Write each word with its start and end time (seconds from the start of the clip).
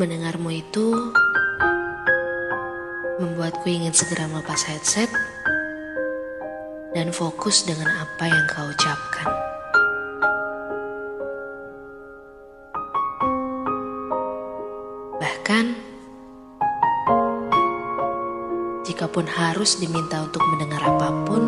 Mendengarmu 0.00 0.48
itu 0.48 1.12
membuatku 3.20 3.68
ingin 3.68 3.92
segera 3.92 4.24
melepas 4.32 4.64
headset 4.64 5.12
dan 6.96 7.12
fokus 7.12 7.68
dengan 7.68 7.84
apa 7.84 8.24
yang 8.24 8.44
kau 8.48 8.64
ucapkan. 8.64 9.28
Bahkan, 15.20 15.64
jikapun 18.88 19.28
harus 19.28 19.76
diminta 19.84 20.24
untuk 20.24 20.40
mendengar 20.56 20.80
apa 20.80 21.08
pun, 21.28 21.42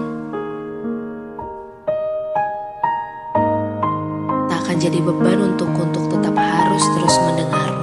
tak 4.45 4.61
akan 4.61 4.77
jadi 4.77 5.01
beban 5.01 5.57
untukku 5.57 5.89
untuk 5.89 6.05
tetap 6.13 6.37
harus 6.37 6.85
terus 7.01 7.17
mendengarmu. 7.17 7.82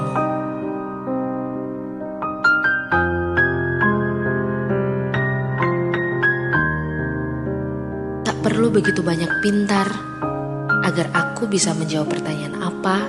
Begitu 8.69 9.01
banyak 9.03 9.43
pintar 9.43 9.91
agar 10.87 11.11
aku 11.11 11.51
bisa 11.51 11.75
menjawab 11.75 12.15
pertanyaan 12.15 12.63
apa, 12.63 13.01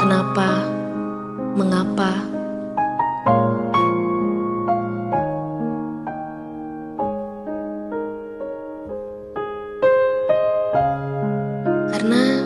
kenapa, 0.00 0.66
mengapa. 1.54 2.10
Karena 11.94 12.42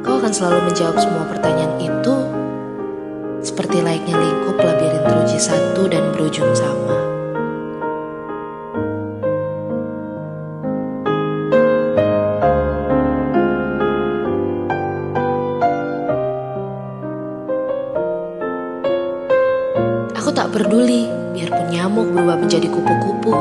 kau 0.00 0.16
akan 0.22 0.32
selalu 0.32 0.72
menjawab 0.72 0.96
semua 0.96 1.28
pertanyaan 1.28 1.76
itu 1.76 2.14
seperti 3.44 3.84
layaknya 3.84 4.16
lingkup 4.16 4.56
labirin 4.64 5.04
teruji 5.04 5.36
satu 5.36 5.92
dan 5.92 6.08
berujung 6.16 6.56
sama. 6.56 6.63
Peduli 20.54 21.10
biarpun 21.34 21.66
nyamuk 21.66 22.14
berubah 22.14 22.38
menjadi 22.38 22.70
kupu-kupu, 22.70 23.34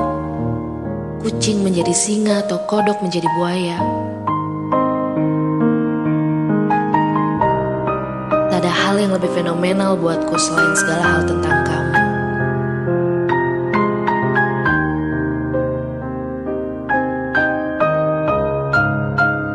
kucing 1.21 1.61
menjadi 1.61 1.93
singa 1.93 2.41
atau 2.41 2.57
kodok 2.65 3.05
menjadi 3.05 3.29
buaya. 3.37 3.77
Tak 8.49 8.65
ada 8.65 8.73
hal 8.73 8.97
yang 8.97 9.13
lebih 9.13 9.29
fenomenal 9.29 9.93
buatku 9.93 10.33
selain 10.41 10.73
segala 10.73 11.05
hal 11.05 11.21
tentang 11.29 11.57
kamu. 11.69 11.93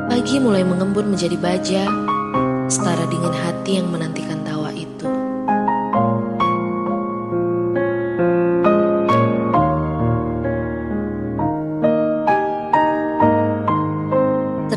Pagi 0.06 0.39
mulai 0.39 0.62
mengembun 0.62 1.11
menjadi 1.11 1.34
baja, 1.34 1.91
setara 2.70 3.03
dengan 3.11 3.34
hati 3.34 3.83
yang 3.83 3.91
menantikan 3.91 4.38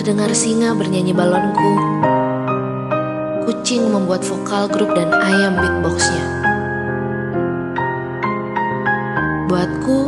Terdengar 0.01 0.33
singa 0.33 0.73
bernyanyi 0.73 1.13
balonku. 1.13 1.77
Kucing 3.45 3.85
membuat 3.85 4.25
vokal 4.25 4.65
grup 4.65 4.97
dan 4.97 5.13
ayam 5.13 5.53
beatboxnya. 5.53 6.25
Buatku, 9.45 10.01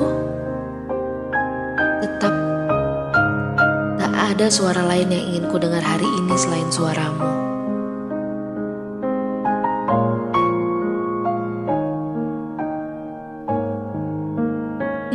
tetap 2.01 2.34
tak 4.01 4.13
ada 4.34 4.50
suara 4.50 4.81
lain 4.81 5.13
yang 5.13 5.29
ingin 5.29 5.45
ku 5.53 5.62
dengar 5.62 5.85
hari 5.85 6.09
ini 6.09 6.34
selain 6.41 6.73
suaramu. 6.73 7.29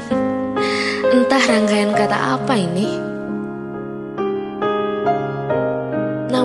Entah 1.19 1.43
rangkaian 1.51 1.91
kata 1.99 2.39
apa 2.39 2.55
ini. 2.55 3.18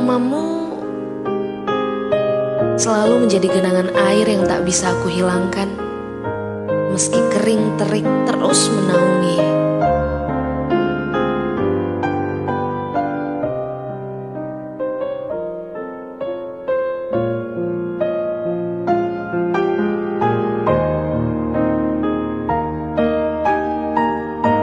Namamu 0.04 0.84
selalu 2.76 3.24
menjadi 3.24 3.48
genangan 3.48 3.88
air 4.12 4.28
yang 4.28 4.44
tak 4.44 4.68
bisa 4.68 4.92
aku 4.92 5.08
hilangkan. 5.08 5.72
Meski 6.92 7.24
kering 7.32 7.80
terik 7.80 8.04
terus 8.28 8.68
menaungi. 8.68 9.40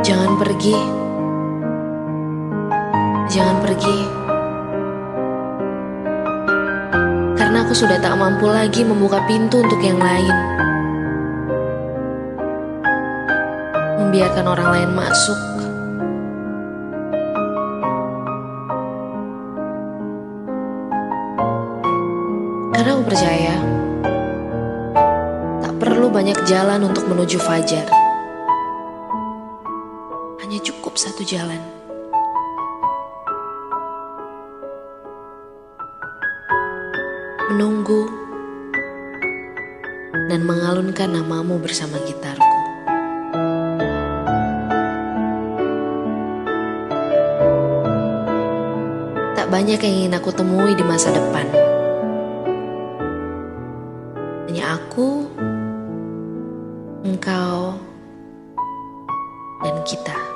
Jangan 0.05 0.37
pergi. 0.37 0.77
Jangan 3.33 3.57
pergi. 3.65 4.20
Aku 7.71 7.87
sudah 7.87 8.03
tak 8.03 8.19
mampu 8.19 8.51
lagi 8.51 8.83
membuka 8.83 9.23
pintu 9.31 9.63
untuk 9.63 9.79
yang 9.79 10.03
lain. 10.03 10.35
Membiarkan 14.03 14.43
orang 14.43 14.69
lain 14.75 14.91
masuk. 14.91 15.39
Karena 22.75 22.91
aku 22.91 23.05
percaya 23.07 23.55
tak 25.63 25.75
perlu 25.79 26.11
banyak 26.11 26.43
jalan 26.51 26.91
untuk 26.91 27.07
menuju 27.07 27.39
fajar. 27.39 27.87
Hanya 30.43 30.59
cukup 30.59 30.99
satu 30.99 31.23
jalan. 31.23 31.80
Menunggu 37.51 38.07
dan 40.31 40.47
mengalunkan 40.47 41.11
namamu 41.11 41.59
bersama 41.59 41.99
gitarku. 42.07 42.47
Tak 49.35 49.51
banyak 49.51 49.83
yang 49.83 49.95
ingin 49.99 50.15
aku 50.15 50.31
temui 50.31 50.79
di 50.79 50.87
masa 50.87 51.11
depan. 51.11 51.51
Hanya 54.47 54.79
aku, 54.79 55.27
engkau, 57.03 57.75
dan 59.67 59.75
kita. 59.83 60.30